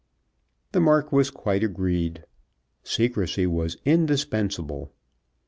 [0.71, 2.23] The Marquis quite agreed.
[2.81, 4.91] Secrecy was indispensable.